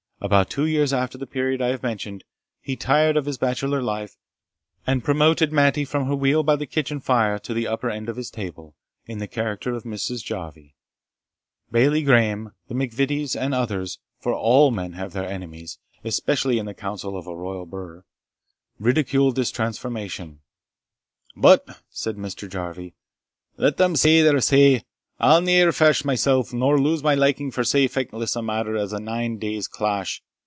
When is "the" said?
1.17-1.25, 6.55-6.67, 7.55-7.65, 9.17-9.25, 12.67-12.75, 16.67-16.75